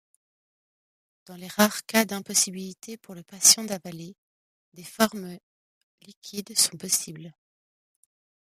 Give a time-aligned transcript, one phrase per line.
[1.27, 4.15] Dans les rares cas d'impossibilité pour le patient d'avaler,
[4.73, 5.37] des formes
[6.01, 7.31] liquides sont possibles.